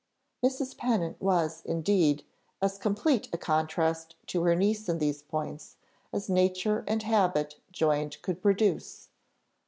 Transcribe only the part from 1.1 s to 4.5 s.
was, indeed, as complete a contrast to